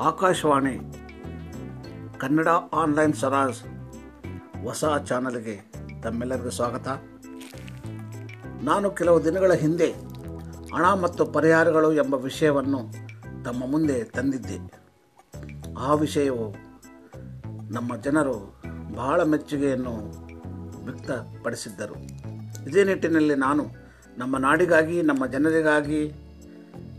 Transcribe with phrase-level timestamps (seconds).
[0.00, 0.78] Akashvani,
[2.18, 3.60] Kannada online ಸರಾಜ್
[4.64, 6.88] ಹೊಸ ಚಾನಲ್ಗೆ ತಮ್ಮೆಲ್ಲರಿಗೂ ಸ್ವಾಗತ.
[8.62, 9.88] ನಾನು ಕೆಲವು ದಿನಗಳ ಹಿಂದೆ
[10.74, 12.80] ಹಣ ಮತ್ತು ಪರಿಹಾರಗಳು ಎಂಬ ವಿಷಯವನ್ನು
[13.44, 14.58] ತಮ್ಮ ಮುಂದೆ ತಂದಿದ್ದೆ.
[15.78, 16.46] ಆ ವಿಷಯವು
[17.72, 18.36] ನಮ್ಮ ಜನರು
[18.94, 19.94] ಬಹಳ ಮೆಚ್ಚುಗೆಯನ್ನು
[20.84, 21.94] ವ್ಯಕ್ತಪಡಿಸಿದ್ದರು.
[22.68, 23.64] ಇದೇ ನಿಟ್ಟಿನಲ್ಲಿ ನಾನು
[24.18, 26.08] ನಮ್ಮ ನಾಡಿಗಾಗಿ, ನಮ್ಮ ಜನರಿಗಾಗಿ,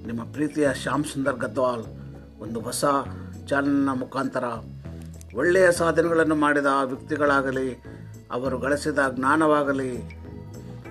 [0.05, 1.83] ನಿಮ್ಮ ಪ್ರೀತಿಯ ಶ್ಯಾಮ್ ಸುಂದರ್ ಗದ್ವಾಲ್
[2.41, 2.85] ಒಂದು ಹೊಸ
[3.47, 4.43] ಚಾನಲ್ನ ಮುಖಾಂತರ
[5.35, 7.83] ಒಳ್ಳೆಯ ಸಾಧನೆಗಳನ್ನು ಮಾಡಿದ ವ್ಯಕ್ತಿಗಳಾಗಲಿ,
[8.31, 10.21] ಅವರು ಗಳಿಸಿದ ಜ್ಞಾನವಾಗಲಿ,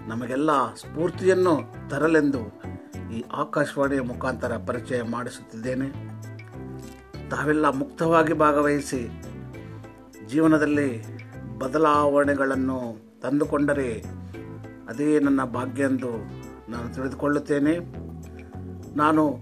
[0.08, 2.38] ನಮಗೆಲ್ಲ ಸ್ಫೂರ್ತಿಯನ್ನು ತರಲೆಂದು
[3.12, 5.88] ಈ ಆಕಾಶವಾಣಿಯ ಮುಖಾಂತರ ಪರಿಚಯ ಮಾಡಿಸುತ್ತಿದ್ದೇನೆ.
[7.28, 9.22] ತಾವೆಲ್ಲ ಮುಕ್ತವಾಗಿ ಭಾಗವಹಿಸಿ
[10.28, 11.04] ಜೀವನದಲ್ಲಿ
[11.58, 14.04] ಬದಲಾವಣೆಗಳನ್ನು ತಂದುಕೊಂಡರೆ
[14.88, 16.10] ಅದೇ ನನ್ನ ಭಾಗ್ಯ ಎಂದು
[16.70, 17.78] ನಾನು ತಿಳಿದುಕೊಳ್ಳುತ್ತೇನೆ.
[18.96, 19.36] ನಾನು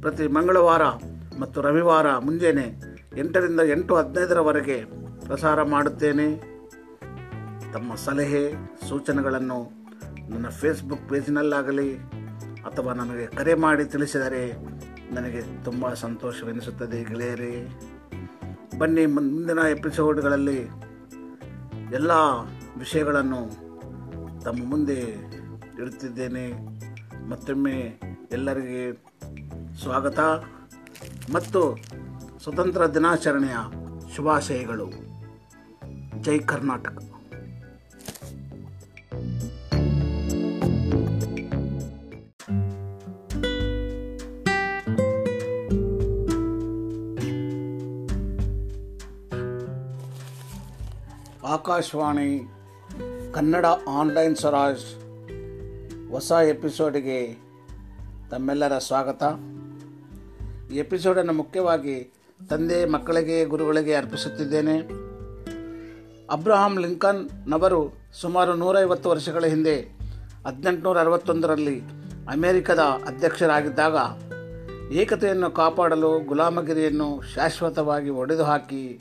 [0.00, 0.82] ಪ್ರತಿ ಮಂಗಳವಾರ
[1.40, 4.84] ಮತ್ತು ರವಿವಾರ ಮುಂಜಾನೆ ಎಂಟರಿಂದ ಎಂಟು ಹದಿನೈದರವರೆಗೆ
[5.26, 6.36] ಪ್ರಸಾರ ಮಾಡುತ್ತೇನೆ.
[7.72, 8.52] ತಮ್ಮ ಸಲಹೆ,
[8.88, 9.70] ಸೂಚನೆಗಳನ್ನು
[10.30, 11.96] ನನ್ನ ಫೇಸ್ಬುಕ್ ಪೇಜ್ನಲ್ಲಾಗಲಿ
[12.64, 14.54] ಅಥವಾ ನನಗೆ ಕರೆ ಮಾಡಿ ತಿಳಿಸಿದರೆ
[15.14, 17.80] ನನಗೆ ತುಂಬ ಸಂತೋಷವೆನಿಸುತ್ತದೆ ಗೆಳೆಯರೇ.
[18.78, 20.68] ಬನ್ನಿ ಮುಂದಿನ ಎಪಿಸೋಡ್ಗಳಲ್ಲಿ
[21.92, 22.10] ಎಲ್ಲ
[22.78, 23.48] ವಿಷಯಗಳನ್ನು
[24.40, 25.00] ತಮ್ಮ ಮುಂದೆ
[25.78, 26.52] ಇಡುತ್ತಿದ್ದೇನೆ.
[27.28, 28.00] ಮತ್ತೊಮ್ಮೆ
[28.32, 28.92] ಎಲ್ಲರಿಗೆ
[29.82, 30.18] ಸ್ವಾಗತ.
[31.32, 31.76] ಮತ್ತು
[32.42, 33.56] ಸ್ವತಂತ್ರ ದಿನಾಚರಣೆಯ
[34.16, 34.86] ಶುಭಾಶಯಗಳು.
[36.22, 36.98] ಜೈ ಕರ್ನಾಟಕ.
[51.46, 52.48] ಆಕಾಶವಾಣಿ
[53.34, 54.86] ಕನ್ನಡ ಆನ್ಲೈನ್ ಸ್ವರಾಜ್
[56.10, 57.38] ಹೊಸ ಎಪಿಸೋಡಿಗೆ
[58.30, 59.22] ತಮ್ಮೆಲ್ಲರ ಸ್ವಾಗತ.
[60.72, 62.12] ಈ ಎಪಿಸೋಡನ್ನು ಮುಖ್ಯವಾಗಿ
[62.50, 64.78] ತಂದೆ, ಮಕ್ಕಳಿಗೆ, ಗುರುಗಳಿಗೆ ಅರ್ಪಿಸುತ್ತಿದ್ದೇನೆ.
[66.30, 69.80] ಅಬ್ರಹಾಂ ಲಿಂಕನ್ ನವರು ಸುಮಾರು ನೂರೈವತ್ತು ವರ್ಷಗಳ ಹಿಂದೆ
[70.46, 71.80] ಹದಿನೆಂಟುನೂರ ಅರವತ್ತೊಂದರಲ್ಲಿ
[72.30, 73.96] ಅಮೆರಿಕದ ಅಧ್ಯಕ್ಷರಾಗಿದ್ದಾಗ
[74.92, 79.00] ಏಕತೆಯನ್ನು ಕಾಪಾಡಲು ಗುಲಾಮಗಿರಿಯನ್ನು ಶಾಶ್ವತವಾಗಿ ಒಡೆದು ಹಾಕಿ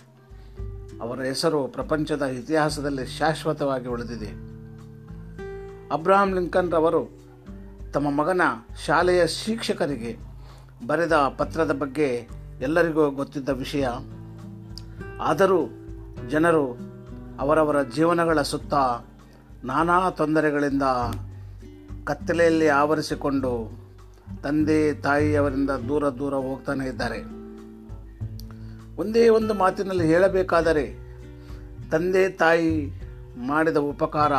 [1.01, 4.29] ಅವರ ಹೆಸರು ಪ್ರಪಂಚದ ಇತಿಹಾಸದಲ್ಲಿ ಶಾಶ್ವತವಾಗಿ ಉಳಿದಿದೆ.
[5.91, 7.09] ಅಬ್ರಹಾಂ ಲಿಂಕನ್ ರವರು
[7.93, 8.41] ತಮ್ಮ ಮಗನ
[8.85, 10.26] ಶಾಲೆಯ ಶಿಕ್ಷಕರಿಗೆ
[10.85, 12.29] ಬರೆದ ಪತ್ರದ ಬಗ್ಗೆ
[12.61, 13.87] ಎಲ್ಲರಿಗೂ ಗೊತ್ತಿದ್ದ ವಿಷಯ,
[15.21, 15.69] ಆದರೂ
[16.29, 16.77] ಜನರು
[17.39, 18.73] ಅವರವರ ಜೀವನಗಳ ಸುತ್ತ
[19.63, 20.83] ನಾನಾ ತೊಂದರೆಗಳಿಂದ
[22.05, 23.79] ಕತ್ತಲೆಯಲ್ಲಿ ಆವರಿಸಿಕೊಂಡು
[24.43, 27.19] ತಂದೆ, ತಾಯಿಯವರಿಂದ ದೂರ ದೂರ ಹೋಗ್ತಾನೆ ಇದ್ದಾರೆ.
[28.97, 31.07] ಒಂದೇ ಒಂದು ಮಾತಿನಲ್ಲಿ ಹೇಳಬೇಕಾದರೆ,
[31.91, 32.91] ತಂದೆ, ತಾಯಿ
[33.47, 34.33] ಮಾಡಿದ ಉಪಕಾರ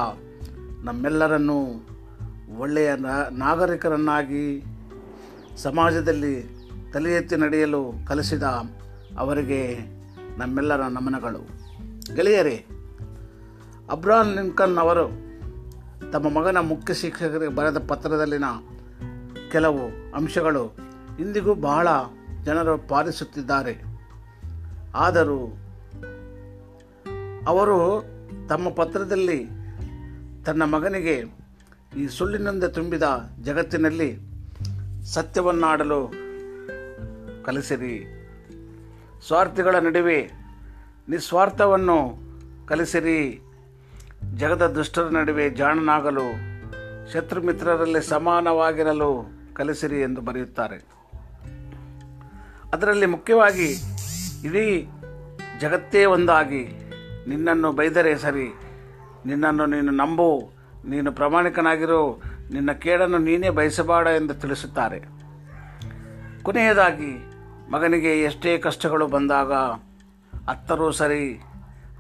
[0.85, 1.87] ನಮ್ಮೆಲ್ಲರನ್ನೂ
[2.59, 2.97] ಒಳ್ಳೆಯ
[3.31, 4.65] ನಾಗರಿಕರನ್ನಾಗಿ
[5.59, 6.49] ಸಮಾಜದಲ್ಲಿ
[6.93, 8.43] ತಲೆ ಎತ್ತಿ ನಡೆಯಲು ಕಲಿಸಿದ
[9.19, 9.79] ಅವರಿಗೆ
[10.39, 11.49] ನಮ್ಮೆಲ್ಲರ ನಮನಗಳು.
[12.15, 12.67] ಗೆಳೆಯರೇ
[13.91, 15.09] ಅಬ್ರಾನ್ ಲಿಂಕನ್ ಅವರು
[16.13, 18.45] ತಮ್ಮ ಮಗನ ಮುಖ್ಯ ಶಿಕ್ಷಕರಿಗೆ ಬರೆದ ಪತ್ರದಲ್ಲಿನ
[19.53, 20.77] ಕೆಲವು ಅಂಶಗಳು
[21.21, 21.89] ಇಂದಿಗೂ ಬಹಳ
[22.45, 23.83] ಜನರು ಪಾಲಿಸುತ್ತಿದ್ದಾರೆ.
[24.95, 25.59] ಆದರೂ
[27.47, 28.05] ಅವರು
[28.49, 29.45] ತಮ್ಮ ಪತ್ರದಲ್ಲಿ
[30.45, 31.25] ತನ್ನ ಮಗನಿಗೆ
[31.99, 33.03] ಈ ಸುಳ್ಳಿನಿಂದ ತುಂಬಿದ
[33.43, 34.28] ಜಗತ್ತಿನಲ್ಲಿ
[35.15, 36.13] ಸತ್ಯವನ್ನಾಡಲು
[37.45, 38.07] ಕಲಿಸಿರಿ.
[39.27, 40.31] ಸ್ವಾರ್ಥಿಗಳ ನಡುವೆ
[41.09, 42.19] ನಿಸ್ವಾರ್ಥವನ್ನು
[42.67, 43.41] ಕಲಿಸಿರಿ.
[44.35, 46.25] ಜಗದ ದುಷ್ಟರ ನಡುವೆ ಜಾಣನಾಗಲು,
[47.13, 50.85] ಶತ್ರುಮಿತ್ರರಲ್ಲಿ ಸಮಾನವಾಗಿರಲು ಕಲಿಸಿರಿ ಎಂದು ಬರೆಯುತ್ತಾರೆ.
[52.73, 53.73] ಅದರಲ್ಲಿ ಮುಖ್ಯವಾಗಿ
[54.45, 54.89] ಇಡೀ
[55.61, 56.69] ಜಗತ್ತೇ ಒಂದಾಗಿ
[57.29, 58.49] ನಿನ್ನನ್ನು ಬೈದರೆ ಸರಿ.
[59.27, 60.53] ನಿನ್ನನ್ನು ನೀನು ನಂಬು.
[60.89, 62.23] ನೀನು ಪ್ರಾಮಾಣಿಕನಾಗಿರು.
[62.51, 65.01] ನಿನ್ನ ಕೇಡನ್ನು ನೀನೇ ಬಯಸಬೇಡ ಎಂದು ತಿಳಿಸುತ್ತಾರೆ.
[66.43, 67.31] ಕೊನೆಯದಾಗಿ,
[67.71, 69.53] ಮಗನಿಗೆ ಎಷ್ಟೇ ಕಷ್ಟಗಳು ಬಂದಾಗ
[70.49, 71.43] ಅತ್ತರೂ ಸರಿ,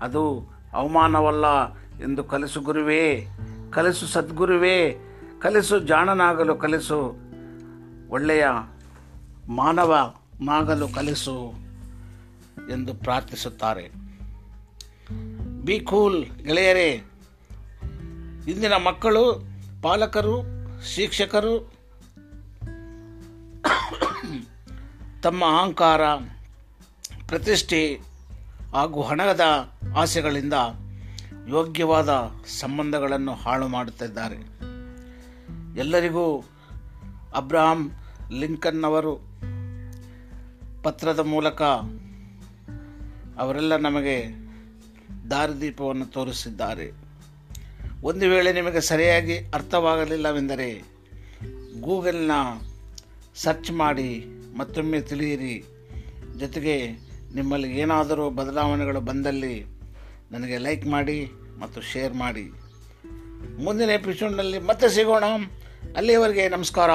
[0.00, 3.26] ಅದು ಅವಮಾನವಲ್ಲ ಎಂದು ಕಲಿಸು ಗುರುವೇ,
[3.70, 5.04] ಕಲಿಸು ಸದ್ಗುರುವೇ,
[5.38, 7.16] ಕಲಿಸು ಜಾಣನಾಗಲು ಕಲಿಸು,
[8.08, 8.46] ಒಳ್ಳೆಯ
[9.48, 11.52] ಮಾನವ ಮಾಗಲು ಕಲಿಸು
[12.72, 13.88] ಎಂದು ಪ್ರಾರ್ಥಿಸುತ್ತಾರೆ.
[15.64, 17.02] ಬಿ ಕೂಲ್ ಗೆಳೆಯರೇ,
[18.48, 19.47] ಇಂದಿನ ಮಕ್ಕಳು
[19.82, 20.42] ಪಾಲಕರು,
[20.94, 21.72] ಶಿಕ್ಷಕರು,
[25.22, 26.00] ತಮ್ಮ ಅಹಂಕಾರ,
[27.28, 28.00] ಪ್ರತಿಷ್ಠೆ
[28.72, 29.40] ಹಾಗೂ ಹಣದ
[29.96, 30.52] ಆಸೆಗಳಿಂದ
[31.48, 32.30] ಯೋಗ್ಯವಾದ
[32.60, 34.36] ಸಂಬಂಧಗಳನ್ನು ಹಾಳು ಮಾಡುತ್ತಿದ್ದಾರೆ.
[35.80, 36.44] ಎಲ್ಲರಿಗೂ
[37.34, 37.90] ಅಬ್ರಹಾಂ
[38.30, 39.16] ಲಿಂಕನ್ ಅವರು
[40.82, 41.62] ಪತ್ರದ ಮೂಲಕ
[43.38, 44.26] ಅವರೆಲ್ಲ ನಮಗೆ
[45.30, 47.07] ದಾರಿದೀಪವನ್ನು ತೋರಿಸಿದ್ದಾರೆ.
[48.02, 50.84] ಒಂದು ವೇಳೆ ನಿಮಗೆ ಸರಿಯಾಗಿ ಅರ್ಥವಾಗಲಿಲ್ಲವೆಂದರೆ
[51.80, 52.30] ಗೂಗಲ್ನ
[53.34, 54.24] ಸರ್ಚ್ ಮಾಡಿ
[54.56, 55.64] ಮತ್ತೊಮ್ಮೆ ತಿಳಿಯಿರಿ.
[56.36, 56.86] ಜೊತೆಗೆ
[57.34, 59.66] ನಿಮ್ಮಲ್ಲಿ ಏನಾದರೂ ಬದಲಾವಣೆಗಳು ಬಂದಲ್ಲಿ
[60.32, 62.50] ನನಗೆ ಲೈಕ್ ಮಾಡಿ ಮತ್ತು ಶೇರ್ ಮಾಡಿ.
[63.62, 65.24] ಮುಂದಿನ ಎಪಿಸೋಡ್ನಲ್ಲಿ ಮತ್ತೆ ಸಿಗೋಣ.
[65.96, 66.90] ಅಲ್ಲಿಯವರೆಗೆ ನಮಸ್ಕಾರ.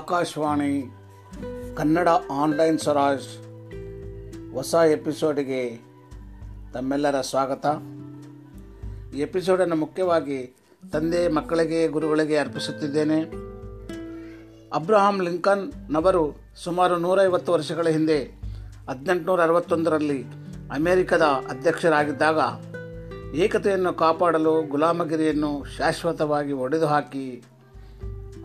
[0.00, 0.72] ಆಕಾಶವಾಣಿ
[1.76, 3.26] ಕನ್ನಡ ಆನ್ಲೈನ್ ಸ್ವರಾಜ್
[4.52, 5.62] ಹೊಸ ಎಪಿಸೋಡಿಗೆ
[6.72, 7.66] ತಮ್ಮೆಲ್ಲರ ಸ್ವಾಗತ.
[9.14, 10.38] ಈ ಎಪಿಸೋಡನ್ನು ಮುಖ್ಯವಾಗಿ
[10.92, 13.18] ತಂದೆ, ಮಕ್ಕಳಿಗೆ, ಗುರುಗಳಿಗೆ ಅರ್ಪಿಸುತ್ತಿದ್ದೇನೆ.
[14.72, 18.18] ಅಬ್ರಹಾಂ ಲಿಂಕನ್ ನವರು ಸುಮಾರು ನೂರೈವತ್ತು ವರ್ಷಗಳ ಹಿಂದೆ
[18.88, 20.20] ಹದಿನೆಂಟುನೂರ ಅರವತ್ತೊಂದರಲ್ಲಿ
[20.72, 22.40] ಅಮೆರಿಕದ ಅಧ್ಯಕ್ಷರಾಗಿದ್ದಾಗ
[23.34, 27.26] ಏಕತೆಯನ್ನು ಕಾಪಾಡಲು ಗುಲಾಮಗಿರಿಯನ್ನು ಶಾಶ್ವತವಾಗಿ ಒಡೆದು ಹಾಕಿ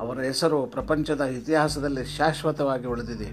[0.02, 3.30] ಅವರ ಹೆಸರು ಪ್ರಪಂಚದ ಇತಿಹಾಸದಲ್ಲಿ ಶಾಶ್ವತವಾಗಿ ಉಳಿದಿದೆ.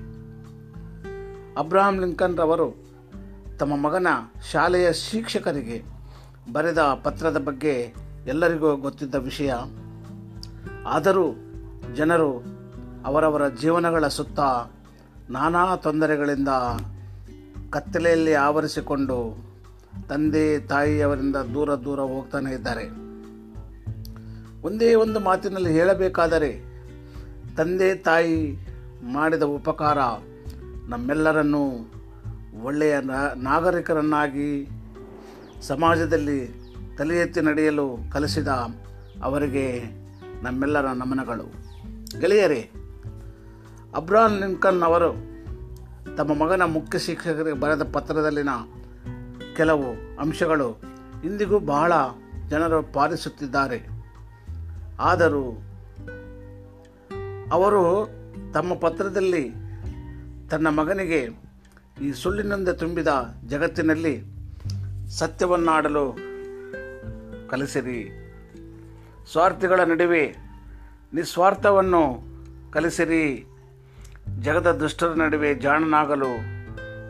[1.59, 2.69] ಅಬ್ರಹಾಂ ಲಿಂಕನ್ ರವರು
[3.59, 4.09] ತಮ್ಮ ಮಗನ
[4.53, 5.79] ಶಾಲೆಯ ಶಿಕ್ಷಕರಿಗೆ
[6.53, 7.75] ಬರೆದ ಪತ್ರದ ಬಗ್ಗೆ
[8.27, 9.53] ಎಲ್ಲರಿಗೂ ಗೊತ್ತಿದ್ದ ವಿಷಯ,
[10.87, 11.27] ಆದರೂ
[11.95, 12.31] ಜನರು
[13.05, 14.41] ಅವರವರ ಜೀವನಗಳ ಸುತ್ತ
[15.31, 16.53] ನಾನಾ ತೊಂದರೆಗಳಿಂದ
[17.71, 19.19] ಕತ್ತಲೆಯಲ್ಲಿ ಆವರಿಸಿಕೊಂಡು
[20.09, 22.85] ತಂದೆ ತಾಯಿಯವರಿಂದ ದೂರ ದೂರ ಹೋಗ್ತಾನೆ ಇದ್ದಾರೆ.
[24.65, 26.51] ಒಂದೇ ಒಂದು ಮಾತಿನಲ್ಲಿ ಹೇಳಬೇಕಾದರೆ,
[27.57, 28.59] ತಂದೆ ತಾಯಿ
[29.13, 29.99] ಮಾಡಿದ ಉಪಕಾರ
[30.89, 31.93] ನಮ್ಮೆಲ್ಲರನ್ನೂ
[32.63, 32.97] ಒಳ್ಳೆಯ
[33.37, 34.69] ನಾಗರಿಕರನ್ನಾಗಿ
[35.63, 36.55] ಸಮಾಜದಲ್ಲಿ
[36.99, 38.49] ತಲೆ ಎತ್ತಿ ನಡೆಯಲು ಕಲಿಸಿದ
[39.23, 39.83] ಅವರಿಗೆ
[40.43, 41.53] ನಮ್ಮೆಲ್ಲರ ನಮನಗಳು.
[42.21, 42.71] ಗೆಳೆಯರೇ
[43.97, 45.13] ಅಬ್ರಾನ್ ಲಿಂಕನ್ ಅವರು
[46.17, 48.49] ತಮ್ಮ ಮಗನ ಮುಖ್ಯ ಶಿಕ್ಷಕರಿಗೆ ಬರೆದ ಪತ್ರದಲ್ಲಿನ
[49.57, 50.81] ಕೆಲವು ಅಂಶಗಳು
[51.25, 51.93] ಇಂದಿಗೂ ಬಹಳ
[52.49, 53.92] ಜನರು ಪಾಲಿಸುತ್ತಿದ್ದಾರೆ.
[55.01, 55.63] ಆದರೂ
[57.53, 58.09] ಅವರು
[58.55, 59.51] ತಮ್ಮ ಪತ್ರದಲ್ಲಿ
[60.51, 61.29] ತನ್ನ ಮಗನಿಗೆ
[62.03, 63.09] ಈ ಸುಳ್ಳಿನಿಂದ ತುಂಬಿದ
[63.49, 64.25] ಜಗತ್ತಿನಲ್ಲಿ
[65.11, 66.19] ಸತ್ಯವನ್ನಾಡಲು
[67.49, 68.19] ಕಲಿಸಿರಿ.
[69.33, 70.37] ಸ್ವಾರ್ಥಿಗಳ ನಡುವೆ
[71.15, 72.23] ನಿಸ್ವಾರ್ಥವನ್ನು
[72.71, 73.47] ಕಲಿಸಿರಿ.
[74.41, 76.63] ಜಗದ ದುಷ್ಟರ ನಡುವೆ ಜಾಣನಾಗಲು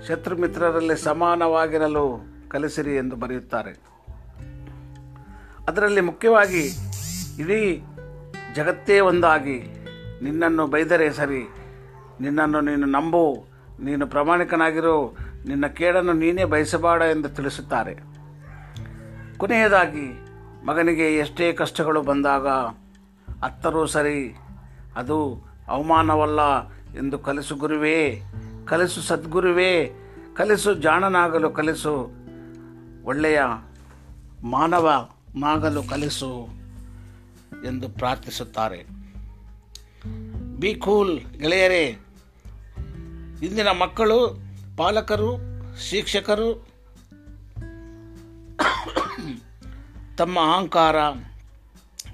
[0.09, 3.81] ಶತ್ರು ಮಿತ್ರರಲ್ಲಿ ಸಮಾನವಾಗಿರಲು ಕಲಿಸಿರಿ ಎಂದು ಬರೆಯುತ್ತಾರೆ.
[5.69, 6.92] ಅದರಲ್ಲಿ ಮುಖ್ಯವಾಗಿ
[7.39, 7.81] ಇಡೀ
[8.55, 9.59] ಜಗತ್ತೇ ಒಂದಾಗಿ
[10.23, 11.43] ನಿನ್ನನ್ನು ಬೈದರೆ ಸರಿ,
[12.21, 13.47] ನಿನ್ನನ್ನು ನೀನು ನಂಬು,
[13.81, 17.95] ನೀನು ಪ್ರಾಮಾಣಿಕನಾಗಿರು, ನಿನ್ನ ಕೇಡನ್ನು ನೀನೇ ಬಯಸಬಾಡ ಎಂದು ತಿಳಿಸುತ್ತಾರೆ.
[19.39, 20.07] ಕೊನೆಯದಾಗಿ,
[20.67, 22.47] ಮಗನಿಗೆ ಎಷ್ಟೇ ಕಷ್ಟಗಳು ಬಂದಾಗ
[23.43, 24.37] ಅತ್ತರೂ ಸರಿ,
[24.97, 26.69] ಅದು ಅವಮಾನವಲ್ಲ
[26.99, 28.23] ಎಂದು ಕಲಿಸು ಗುರುವೇ,
[28.65, 29.93] ಕಲಿಸು ಸದ್ಗುರುವೇ,
[30.35, 32.11] ಕಲಿಸು ಜಾಣನಾಗಲು ಕಲಿಸು,
[33.05, 33.43] ಒಳ್ಳೆಯ
[34.45, 36.62] ಮಾನವನಾಗಲು ಕಲಿಸು.
[37.67, 38.85] ಎಂದು ಪ್ರಾರ್ಥಿಸುತ್ತಾರೆ.
[40.61, 41.99] ಬಿ ಕೂಲ್ ಗೆಳೆಯರೇ,
[43.43, 44.39] ಇಂದಿನ ಮಕ್ಕಳು,
[44.77, 45.31] ಪಾಲಕರು,
[45.81, 46.67] ಶಿಕ್ಷಕರು,
[50.19, 50.97] ತಮ್ಮ ಅಹಂಕಾರ,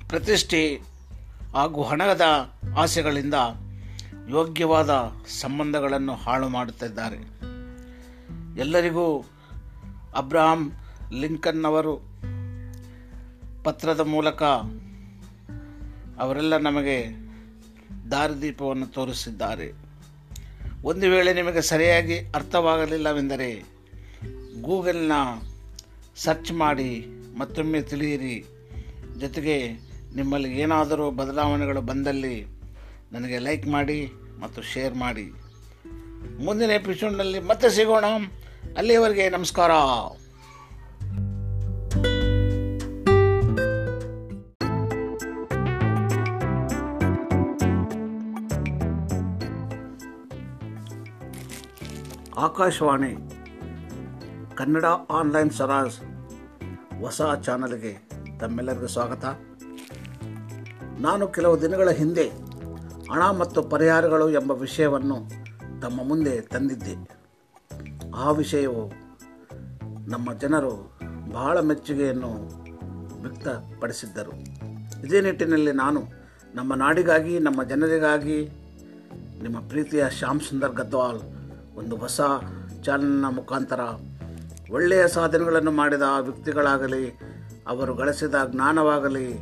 [0.09, 0.81] ಪ್ರತಿಷ್ಠೆ
[1.55, 2.23] ಹಾಗೂ ಹಣದ
[2.77, 3.35] ಆಸೆಗಳಿಂದ
[4.31, 4.91] ಯೋಗ್ಯವಾದ
[5.41, 7.17] ಸಂಬಂಧಗಳನ್ನು ಹಾಳು ಮಾಡುತ್ತಿದ್ದಾರೆ.
[8.61, 9.25] ಎಲ್ಲರಿಗೂ
[10.17, 10.73] ಅಬ್ರಹಾಂ
[11.13, 11.97] ಲಿಂಕನ್ ಅವರು
[13.65, 14.43] ಪತ್ರದ ಮೂಲಕ
[16.19, 17.29] ಅವರೆಲ್ಲ ನಮಗೆ
[18.11, 19.73] ದಾರಿದೀಪವನ್ನು ತೋರಿಸಿದ್ದಾರೆ.
[20.85, 23.65] ಒಂದು ವೇಳೆ ನಿಮಗೆ ಸರಿಯಾಗಿ ಅರ್ಥವಾಗಲಿಲ್ಲವೆಂದರೆ
[24.61, 25.13] ಗೂಗಲ್ನ
[26.17, 27.07] ಸರ್ಚ್ ಮಾಡಿ
[27.39, 28.45] ಮತ್ತೊಮ್ಮೆ ತಿಳಿಯಿರಿ.
[29.19, 29.73] ಜೊತೆಗೆ
[30.17, 32.47] ನಿಮ್ಮಲ್ಲಿ ಏನಾದರೂ ಬದಲಾವಣೆಗಳು ಬಂದಲ್ಲಿ
[33.13, 35.33] ನನಗೆ ಲೈಕ್ ಮಾಡಿ ಮತ್ತು ಶೇರ್ ಮಾಡಿ.
[36.45, 38.05] ಮುಂದಿನ ಎಪಿಸೋಡ್ನಲ್ಲಿ ಮತ್ತೆ ಸಿಗೋಣ.
[38.77, 39.71] ಅಲ್ಲಿಯವರೆಗೆ ನಮಸ್ಕಾರ.
[52.39, 53.13] ಆಕಾಶವಾಣಿ,
[54.57, 55.97] ಕನ್ನಡ ಆನ್ಲೈನ್ ಸ್ವರಾಜ್
[57.01, 57.93] ಹೊಸ ಚಾನಲ್ಗೆ
[58.39, 59.25] ತಮ್ಮೆಲ್ಲರಿಗೂ ಸ್ವಾಗತ.
[61.01, 62.27] ನಾನು ಕೆಲವು ದಿನಗಳ ಹಿಂದೆ
[63.13, 65.17] ಹಣ ಮತ್ತು ಪರಿಹಾರಗಳು ಎಂಬ ವಿಷಯವನ್ನು
[65.81, 66.95] ತಮ್ಮ ಮುಂದೆ ತಂದಿದ್ದೆ.
[68.15, 68.83] ಆ ವಿಷಯವು
[70.11, 70.99] ನಮ್ಮ ಜನರು
[71.33, 72.33] ಬಹಳ ಮೆಚ್ಚುಗೆಯನ್ನು
[73.23, 74.33] ವ್ಯಕ್ತಪಡಿಸಿದ್ದರು.
[75.07, 76.01] ಇದೇ ನಿಟ್ಟಿನಲ್ಲಿ ನಾನು
[76.55, 78.39] ನಮ್ಮ ನಾಡಿಗಾಗಿ, ನಮ್ಮ ಜನರಿಗಾಗಿ,
[79.43, 81.21] ನಿಮ್ಮ ಪ್ರೀತಿಯ ಶ್ಯಾಮ್ ಸುಂದರ್ ಗದ್ವಾಲ್
[81.79, 82.21] ಒಂದು ಹೊಸ
[82.83, 83.81] ಚಾನಲ್ನ ಮುಖಾಂತರ
[84.71, 87.19] ಒಳ್ಳೆಯ ಸಾಧನೆಗಳನ್ನು ಮಾಡಿದ ವ್ಯಕ್ತಿಗಳಾಗಲಿ,
[87.69, 89.35] ಅವರು ಗಳಿಸಿದ ಜ್ಞಾನವಾಗಲಿ,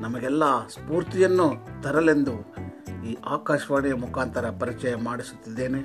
[0.00, 2.32] ನಮಗೆಲ್ಲ ಸ್ಫೂರ್ತಿಯನ್ನು ತರಲೆಂದು
[3.06, 5.82] ಈ ಆಕಾಶವಾಣಿಯ ಮುಖಾಂತರ ಪರಿಚಯ ಮಾಡಿಸುತ್ತಿದ್ದೇನೆ.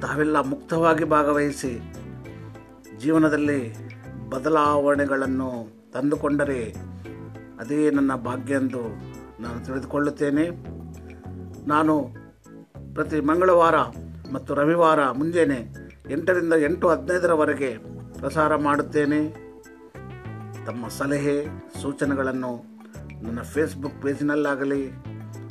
[0.00, 1.94] ತಾವೆಲ್ಲ ಮುಕ್ತವಾಗಿ ಭಾಗವಹಿಸಿ
[2.98, 3.60] ಜೀವನದಲ್ಲಿ
[4.30, 5.50] ಬದಲಾವಣೆಗಳನ್ನು
[5.92, 6.74] ತಂದುಕೊಂಡರೆ
[7.60, 8.82] ಅದೇ ನನ್ನ ಭಾಗ್ಯ ಎಂದು
[9.42, 10.50] ನಾನು ತಿಳಿದುಕೊಳ್ಳುತ್ತೇನೆ.
[11.66, 12.08] ನಾನು
[12.94, 13.74] ಪ್ರತಿ ಮಂಗಳವಾರ
[14.32, 15.74] ಮತ್ತು ರವಿವಾರ ಮುಂಜಾನೆ
[16.10, 17.78] ಎಂಟರಿಂದ ಎಂಟು ಹದಿನೈದರವರೆಗೆ
[18.18, 19.30] ಪ್ರಸಾರ ಮಾಡುತ್ತೇನೆ.
[20.66, 21.46] ತಮ್ಮ ಸಲಹೆ,
[21.82, 22.64] ಸೂಚನೆಗಳನ್ನು
[23.22, 24.90] ನನ್ನ ಫೇಸ್ಬುಕ್ ಪೇಜ್ನಲ್ಲಾಗಲಿ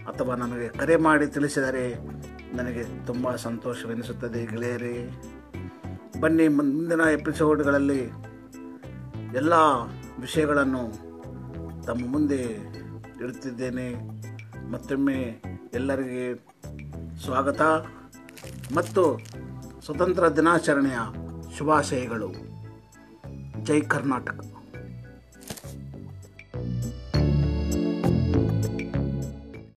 [0.08, 1.96] ಅಥವಾ ನನಗೆ ಕರೆ ಮಾಡಿ ತಿಳಿಸಿದರೆ
[2.56, 5.24] ನನಗೆ ತುಂಬ ಸಂತೋಷವೆನಿಸುತ್ತದೆ ಗೆಳೆಯರೇ.
[6.20, 8.10] ಬನ್ನಿ ಮುಂದಿನ ಎಪಿಸೋಡ್ಗಳಲ್ಲಿ
[9.36, 9.54] ಎಲ್ಲ
[10.22, 10.92] ವಿಷಯಗಳನ್ನು
[11.84, 12.42] ತಮ್ಮ ಮುಂದೆ
[13.22, 13.96] ಇಡುತ್ತಿದ್ದೇನೆ.
[14.72, 16.36] ಮತ್ತೊಮ್ಮೆ ಎಲ್ಲರಿಗೆ
[17.24, 17.62] ಸ್ವಾಗತ.
[18.75, 19.20] ಮತ್ತು
[19.86, 20.98] ಸ್ವತಂತ್ರ ದಿನಾಚರಣೆಯ
[21.58, 22.30] ಶುಭಾಶಯಗಳು.
[23.63, 24.50] ಜೈ ಕರ್ನಾಟಕ.